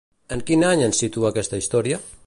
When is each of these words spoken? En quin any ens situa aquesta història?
En 0.35 0.41
quin 0.47 0.65
any 0.69 0.81
ens 0.87 1.03
situa 1.05 1.33
aquesta 1.35 1.61
història? 1.65 2.03